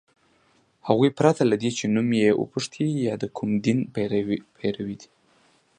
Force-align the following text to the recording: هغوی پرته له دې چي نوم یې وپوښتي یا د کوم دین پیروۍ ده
هغوی 0.87 1.09
پرته 1.19 1.41
له 1.51 1.55
دې 1.61 1.71
چي 1.77 1.85
نوم 1.95 2.09
یې 2.21 2.29
وپوښتي 2.41 2.85
یا 3.07 3.13
د 3.19 3.25
کوم 3.37 3.49
دین 3.65 3.79
پیروۍ 4.61 4.95
ده 5.01 5.07